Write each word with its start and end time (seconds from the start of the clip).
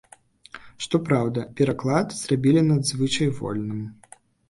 Што 0.85 1.01
праўда, 1.09 1.45
пераклад 1.61 2.07
зрабілі 2.23 2.67
надзвычай 2.73 3.29
вольным. 3.41 3.89